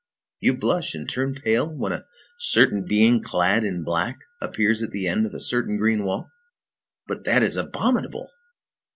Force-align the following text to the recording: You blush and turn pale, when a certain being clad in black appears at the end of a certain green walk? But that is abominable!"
You 0.39 0.57
blush 0.57 0.95
and 0.95 1.07
turn 1.07 1.35
pale, 1.35 1.71
when 1.77 1.91
a 1.91 2.07
certain 2.39 2.85
being 2.87 3.21
clad 3.21 3.63
in 3.63 3.83
black 3.83 4.17
appears 4.41 4.81
at 4.81 4.89
the 4.89 5.05
end 5.07 5.27
of 5.27 5.33
a 5.35 5.39
certain 5.39 5.77
green 5.77 6.03
walk? 6.05 6.27
But 7.05 7.23
that 7.25 7.43
is 7.43 7.55
abominable!" 7.55 8.27